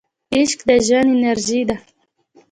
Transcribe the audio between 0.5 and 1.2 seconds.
د ژوند